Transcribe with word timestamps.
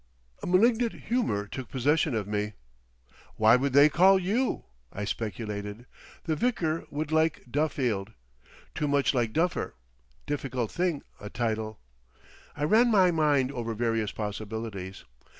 A 0.41 0.47
malignant 0.47 0.93
humour 0.93 1.45
took 1.45 1.69
possession 1.69 2.15
of 2.15 2.27
me. 2.27 2.53
"What 3.35 3.59
would 3.59 3.73
they 3.73 3.87
call 3.87 4.17
you?" 4.17 4.65
I 4.91 5.05
speculated. 5.05 5.85
"The 6.23 6.35
vicar 6.35 6.85
would 6.89 7.11
like 7.11 7.43
Duffield. 7.51 8.13
Too 8.73 8.87
much 8.87 9.13
like 9.13 9.31
Duffer! 9.31 9.75
Difficult 10.25 10.71
thing, 10.71 11.03
a 11.19 11.29
title." 11.29 11.79
I 12.57 12.63
ran 12.63 12.89
my 12.89 13.11
mind 13.11 13.51
over 13.51 13.75
various 13.75 14.11
possibilities. 14.11 15.03